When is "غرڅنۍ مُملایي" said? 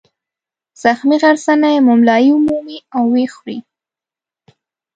1.21-2.29